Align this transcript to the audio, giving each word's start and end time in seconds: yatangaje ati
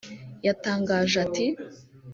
yatangaje 0.45 1.15
ati 1.25 1.45